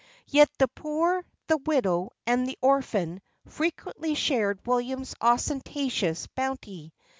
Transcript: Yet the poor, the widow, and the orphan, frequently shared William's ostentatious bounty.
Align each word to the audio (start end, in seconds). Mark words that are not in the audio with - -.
Yet 0.29 0.49
the 0.57 0.67
poor, 0.67 1.23
the 1.45 1.57
widow, 1.57 2.09
and 2.25 2.47
the 2.47 2.57
orphan, 2.59 3.21
frequently 3.47 4.15
shared 4.15 4.65
William's 4.65 5.13
ostentatious 5.21 6.25
bounty. 6.25 6.91